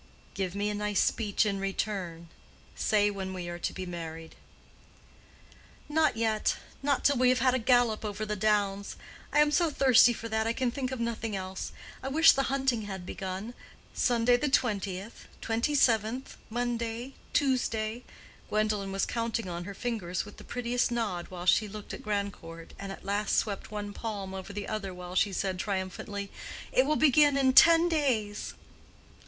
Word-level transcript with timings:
"Give 0.33 0.55
me 0.55 0.71
a 0.71 0.73
nice 0.73 0.99
speech 0.99 1.45
in 1.45 1.59
return. 1.59 2.29
Say 2.75 3.11
when 3.11 3.35
we 3.35 3.47
are 3.49 3.59
to 3.59 3.71
be 3.71 3.85
married." 3.85 4.33
"Not 5.87 6.17
yet. 6.17 6.57
Not 6.81 7.05
till 7.05 7.17
we 7.17 7.29
have 7.29 7.37
had 7.37 7.53
a 7.53 7.59
gallop 7.59 8.03
over 8.03 8.25
the 8.25 8.35
downs. 8.35 8.95
I 9.31 9.41
am 9.41 9.51
so 9.51 9.69
thirsty 9.69 10.11
for 10.11 10.27
that, 10.27 10.47
I 10.47 10.53
can 10.53 10.71
think 10.71 10.91
of 10.91 10.99
nothing 10.99 11.35
else. 11.35 11.71
I 12.01 12.07
wish 12.07 12.31
the 12.31 12.41
hunting 12.49 12.81
had 12.87 13.05
begun. 13.05 13.53
Sunday 13.93 14.37
the 14.37 14.49
twentieth, 14.49 15.27
twenty 15.39 15.75
seventh, 15.75 16.35
Monday, 16.49 17.13
Tuesday." 17.31 18.03
Gwendolen 18.49 18.91
was 18.91 19.05
counting 19.05 19.47
on 19.47 19.65
her 19.65 19.75
fingers 19.75 20.25
with 20.25 20.37
the 20.37 20.43
prettiest 20.43 20.89
nod 20.91 21.27
while 21.29 21.45
she 21.45 21.67
looked 21.67 21.93
at 21.93 22.01
Grandcourt, 22.01 22.73
and 22.79 22.91
at 22.91 23.05
last 23.05 23.35
swept 23.37 23.69
one 23.69 23.93
palm 23.93 24.33
over 24.33 24.51
the 24.51 24.67
other 24.67 24.95
while 24.95 25.13
she 25.13 25.31
said 25.31 25.59
triumphantly, 25.59 26.31
"It 26.71 26.87
will 26.87 26.95
begin 26.95 27.37
in 27.37 27.53
ten 27.53 27.87
days!" 27.87 28.55